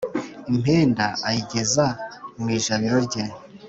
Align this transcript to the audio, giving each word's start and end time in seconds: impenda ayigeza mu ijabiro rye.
impenda 0.51 1.05
ayigeza 1.27 1.85
mu 2.39 2.47
ijabiro 2.57 2.97
rye. 3.07 3.23